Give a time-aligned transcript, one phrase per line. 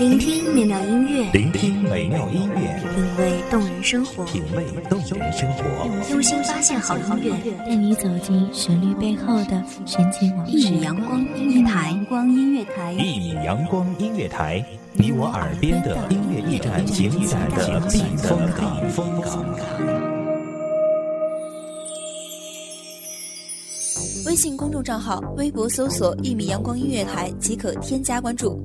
[0.00, 5.64] 聆听美妙音乐，聆听美妙音乐，品味动人生活，品味动人生活，
[6.10, 10.52] 用心发现好音乐，带你走进旋律背后的神奇往事。
[10.52, 14.64] 一米阳光音乐台，阳光音乐台，一米阳光音乐台，
[14.94, 18.40] 你我耳边的音乐驿站，情感的避风
[19.20, 19.44] 港。
[24.26, 28.64] 微信公众账号、微博搜索“一米阳光音乐台”即可添加关注。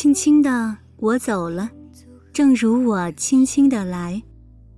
[0.00, 1.68] 轻轻的，我走了，
[2.32, 4.22] 正如我轻轻的来，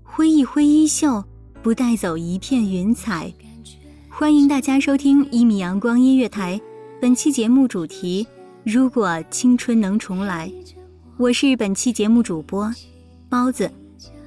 [0.03, 1.23] 挥一挥衣袖，
[1.63, 3.31] 不带走一片云彩。
[4.09, 6.59] 欢迎大家收听一米阳光音乐台，
[7.03, 8.27] 本期节目主题：
[8.65, 10.51] 如果青春能重来。
[11.19, 12.73] 我是本期节目主播
[13.29, 13.71] 包子，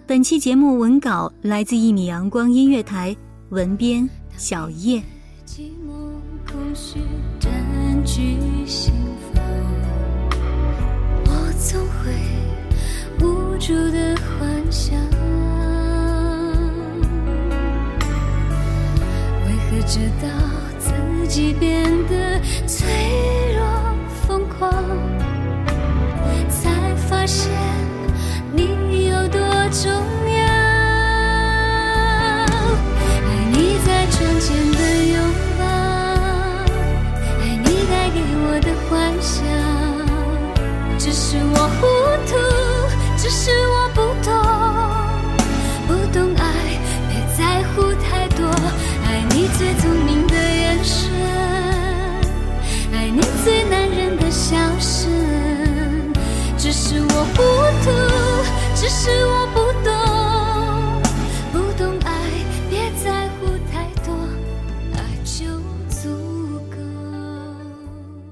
[0.05, 3.17] 本期节目文稿来自一米阳光音乐台，
[3.49, 4.07] 文编
[4.37, 5.01] 小叶。
[5.43, 5.95] 寂寞
[6.45, 6.99] 故事
[7.39, 7.51] 占
[8.05, 8.93] 据心
[13.65, 14.93] 住的幻想，
[19.45, 20.27] 为何直到
[20.77, 20.91] 自
[21.29, 22.85] 己变得脆
[23.55, 23.63] 弱
[24.27, 24.69] 疯狂，
[26.49, 27.49] 才发现
[58.83, 59.91] 只是我不懂，
[61.53, 62.11] 不懂爱，
[62.69, 64.13] 别在乎太多，
[64.93, 65.45] 爱就
[65.87, 66.09] 足
[66.69, 66.75] 够。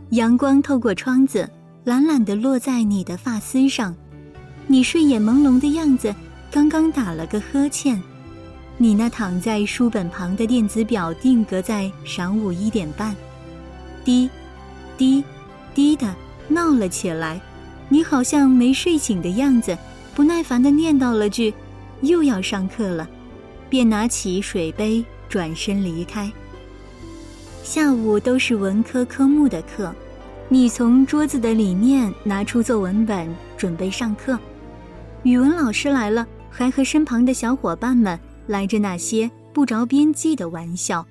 [0.09, 1.49] 阳光透过窗子。
[1.85, 3.95] 懒懒地落在你的发丝上，
[4.67, 6.13] 你睡眼朦胧的样子，
[6.51, 7.99] 刚刚打了个呵欠。
[8.77, 13.15] 你那躺在书本旁的电子表定格在晌午一点半，
[14.03, 14.29] 滴，
[14.97, 15.23] 滴，
[15.73, 16.13] 滴的
[16.49, 17.39] 闹了起来。
[17.87, 19.75] 你好像没睡醒的样子，
[20.15, 21.53] 不耐烦地念叨了句
[22.01, 23.09] ：“又要上课了。”
[23.69, 26.29] 便拿起水杯转身离开。
[27.63, 29.95] 下午都是文科科目的课。
[30.49, 34.37] 你从桌子的里面拿出作文本，准备上课。
[35.23, 41.05] 语文老师来了，还和身旁的小伙伴们来着那些不着边际的玩笑。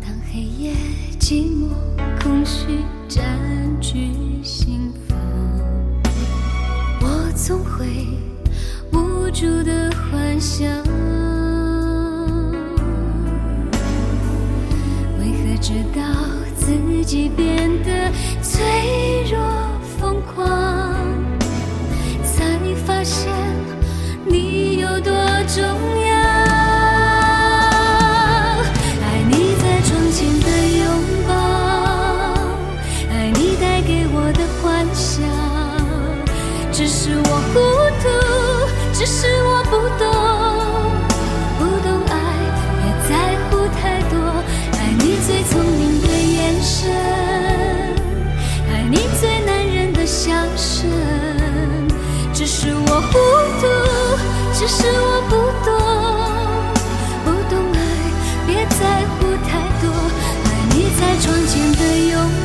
[0.00, 0.72] 当黑夜
[1.18, 1.68] 寂寞
[2.22, 3.22] 空虚占
[3.82, 4.08] 据
[4.42, 5.09] 心房，
[7.30, 7.86] 我总会
[8.90, 10.68] 无助的幻想，
[15.20, 16.02] 为何直到。
[16.58, 18.10] 自己变得
[18.42, 19.38] 脆弱
[19.98, 20.44] 疯狂，
[22.22, 23.32] 才发现
[24.26, 25.12] 你有多
[25.46, 26.14] 重要。
[29.02, 30.46] 爱你在窗前的
[30.78, 30.84] 拥
[31.26, 31.32] 抱，
[33.10, 35.39] 爱你带给我的幻想。
[36.80, 37.60] 只是我糊
[38.00, 38.08] 涂，
[38.94, 40.08] 只是我不懂，
[41.58, 42.10] 不懂爱，
[42.80, 43.12] 别在
[43.50, 44.16] 乎太多。
[44.78, 46.90] 爱你最聪明的眼神，
[48.72, 50.88] 爱你最男人的笑声。
[52.32, 53.12] 只是我糊
[53.60, 53.66] 涂，
[54.54, 55.36] 只是我不
[55.66, 55.68] 懂，
[57.26, 57.78] 不懂爱，
[58.46, 59.50] 别在乎太
[59.82, 59.84] 多。
[60.46, 62.39] 爱你在窗前的拥。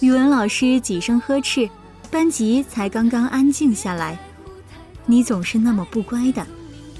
[0.00, 1.68] 语文老师几声呵斥，
[2.10, 4.18] 班级才刚刚安静下来。
[5.04, 6.46] 你总是那么不乖的。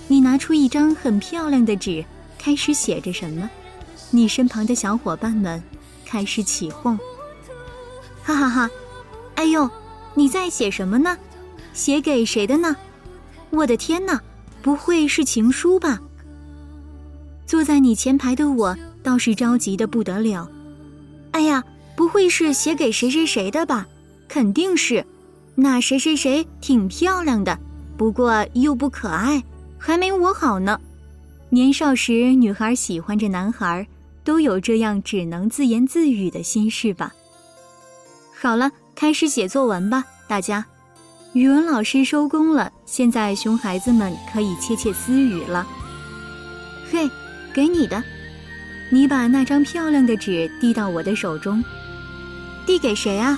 [0.07, 2.05] 你拿出一张很漂亮的纸，
[2.39, 3.49] 开始写着什么？
[4.11, 5.63] 你身旁的小伙伴们
[6.05, 6.99] 开始起哄。
[8.23, 8.71] 哈哈哈，
[9.35, 9.71] 哎呦，
[10.15, 11.17] 你在写什么呢？
[11.73, 12.77] 写给谁的呢？
[13.49, 14.21] 我的天哪，
[14.61, 15.99] 不会是情书吧？
[17.47, 20.47] 坐在你前排的我倒是着急的不得了。
[21.31, 21.65] 哎呀，
[22.11, 23.87] 会是写给谁谁谁的吧？
[24.29, 25.05] 肯定是。
[25.55, 27.59] 那谁谁谁挺漂亮的，
[27.97, 29.43] 不过又不可爱，
[29.79, 30.81] 还没我好呢。
[31.49, 33.87] 年少时，女孩喜欢着男孩，
[34.25, 37.13] 都有这样只能自言自语的心事吧。
[38.41, 40.65] 好了，开始写作文吧，大家。
[41.33, 45.67] 语文老师收工了，现在熊孩子们可以窃窃私语了。
[46.91, 47.09] 嘿。
[47.53, 48.01] 给你的，
[48.93, 51.61] 你把那张漂亮的纸递到我的手中。
[52.71, 53.37] 递给谁啊？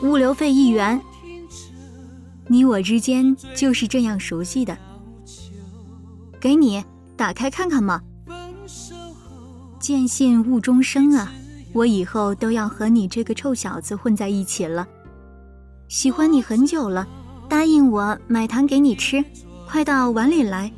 [0.00, 0.98] 物流费一元。
[2.46, 4.74] 你我之间就是这样熟悉的。
[6.40, 6.82] 给你，
[7.14, 8.00] 打开看看嘛。
[9.78, 11.30] 见信误终生啊！
[11.74, 14.88] 我以后都要和你这个臭小子混在一起了。
[15.88, 17.06] 喜欢你很久了，
[17.50, 19.22] 答应我买糖给你吃，
[19.68, 20.72] 快到碗里来。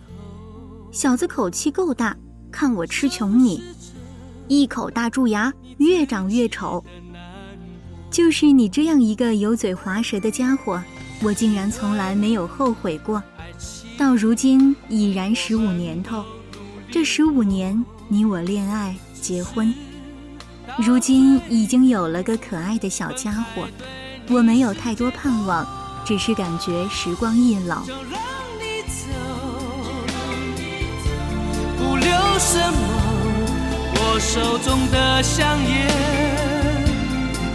[0.90, 2.16] 小子口气够大。
[2.50, 3.62] 看我吃穷你，
[4.48, 6.84] 一口大蛀牙，越长越丑。
[8.14, 10.80] 就是你这样一个油嘴滑舌的家伙，
[11.20, 13.20] 我竟然从来没有后悔过。
[13.98, 16.24] 到如今已然十五年头，
[16.92, 19.74] 这十五年你我恋爱结婚，
[20.78, 23.66] 如今已经有了个可爱的小家伙。
[24.28, 25.66] 我没有太多盼望，
[26.04, 27.82] 只是感觉时光易老。
[31.76, 32.08] 不留
[32.38, 32.78] 什么？
[33.96, 36.23] 我手中的香烟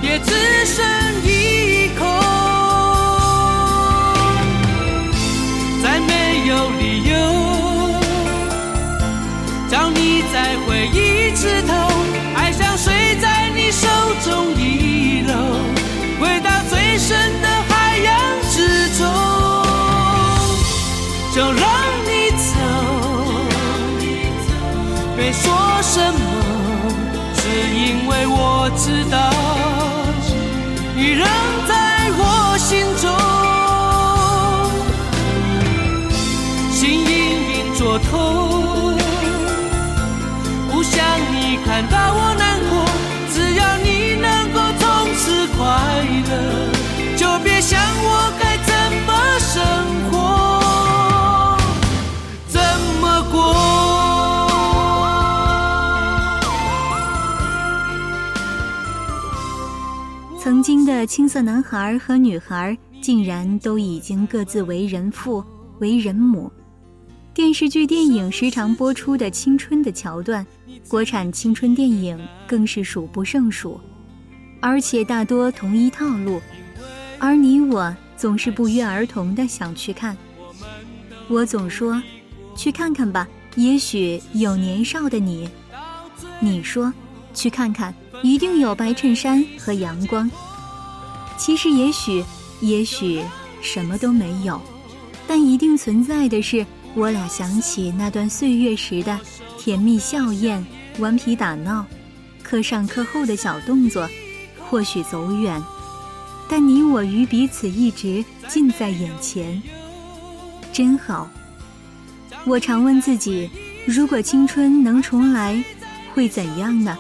[0.10, 0.32] 也只
[0.66, 0.84] 剩
[1.24, 2.04] 一口，
[5.84, 7.14] 再没有理由
[9.70, 11.74] 叫你再回一次头，
[12.36, 13.88] 爱像水在你手
[14.26, 15.34] 中遗漏，
[16.20, 19.06] 回到最深的海洋之中，
[21.36, 21.70] 就让。
[25.16, 25.52] 别说
[25.84, 26.20] 什么，
[27.36, 27.42] 只
[27.76, 29.18] 因为我知道
[60.90, 65.44] 的青涩男孩和女孩，竟然都已经各自为人父、
[65.78, 66.52] 为人母。
[67.32, 70.44] 电视剧、电影时常播出的青春的桥段，
[70.88, 73.80] 国产青春电影更是数不胜数，
[74.60, 76.42] 而且大多同一套路。
[77.20, 80.18] 而你我总是不约而同的想去看。
[81.28, 82.02] 我总说，
[82.56, 85.48] 去看看吧，也许有年少的你。
[86.40, 86.92] 你说，
[87.32, 87.94] 去看看。
[88.22, 90.30] 一定有白衬衫和阳光。
[91.40, 92.24] 其实，也许，
[92.60, 93.24] 也许
[93.62, 94.62] 什么都没有，
[95.26, 96.64] 但一定存在的是，
[96.94, 99.18] 我俩想起那段岁月时的
[99.58, 100.62] 甜蜜笑靥、
[101.00, 101.86] 顽皮打闹、
[102.44, 104.08] 课上课后的小动作。
[104.70, 105.60] 或许走远，
[106.48, 109.60] 但你我与彼此一直近在眼前，
[110.72, 111.28] 真好。
[112.46, 113.50] 我常问自己，
[113.88, 115.64] 如果青春能重来，
[116.14, 116.96] 会怎样呢？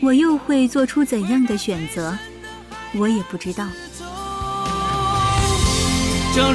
[0.00, 2.16] 我又会做出怎样的选择？
[2.94, 3.64] 我也不知道。
[6.34, 6.52] 就让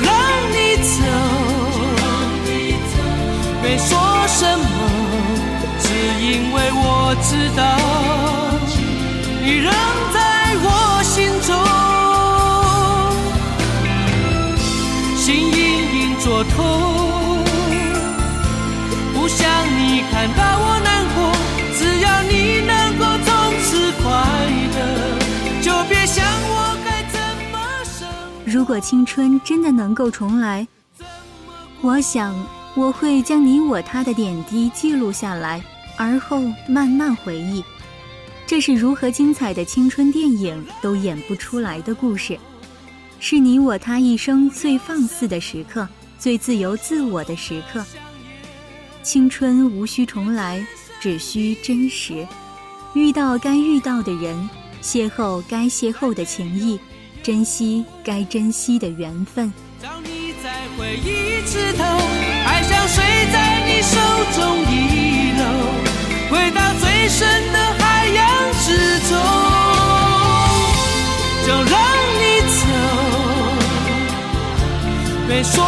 [0.52, 1.02] 你走，
[3.62, 4.64] 没说什么，
[5.82, 5.88] 只
[6.24, 7.62] 因为我知道
[9.44, 9.70] 你仍
[10.14, 10.18] 在
[10.64, 10.68] 我
[11.04, 11.52] 心中，
[15.18, 15.60] 心隐
[15.94, 16.54] 隐作痛，
[19.14, 19.46] 不想
[19.78, 20.42] 你看到
[28.56, 30.66] 如果青春真的能够重来，
[31.82, 32.34] 我想
[32.74, 35.62] 我会将你我他的点滴记录下来，
[35.98, 37.62] 而后慢慢回忆。
[38.48, 42.40] 这是如何精彩的青春电影都演不出来的故事，
[43.20, 45.86] 是你我他一生最放肆的时刻，
[46.18, 47.84] 最自由自我的时刻。
[49.04, 50.66] 青春无需重来，
[51.02, 52.26] 只需真实。
[52.94, 54.50] 遇到该遇到的人，
[54.82, 56.80] 邂逅该邂逅的情谊。
[57.26, 59.52] 珍惜该珍惜的缘分。
[59.82, 61.84] 当你再回一次头，
[62.46, 63.04] 爱像水
[63.34, 63.98] 在你手
[64.36, 65.44] 中遗漏，
[66.30, 68.30] 回到最深的海洋
[68.62, 69.18] 之中，
[71.48, 71.82] 就让
[72.22, 72.62] 你走，
[75.28, 75.66] 别说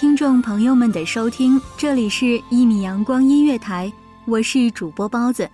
[0.00, 3.88] 听众朋友们的收听，这里是《一米阳光音乐台》，
[4.26, 5.50] 我是主播包子，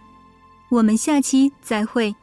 [0.69, 2.15] 我们下期再会。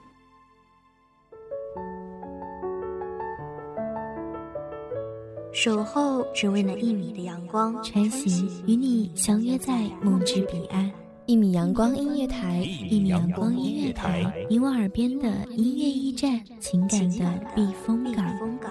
[5.51, 10.91] 守候只为那一米的阳光，穿行与你相约在梦之彼岸。
[11.25, 18.70] 一米阳光音乐台，一米阳光音乐台，你我耳边的音乐驿站，情感的避风港。